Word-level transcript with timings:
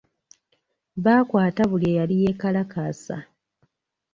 Baakwata 1.03 1.61
buli 1.69 1.85
eyali 1.91 2.15
yeekalakaasa. 2.21 3.17